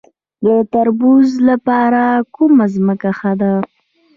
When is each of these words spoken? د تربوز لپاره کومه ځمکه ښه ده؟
د 0.45 0.47
تربوز 0.73 1.29
لپاره 1.49 2.03
کومه 2.35 2.65
ځمکه 2.75 3.09
ښه 3.19 3.33
ده؟ 3.41 3.53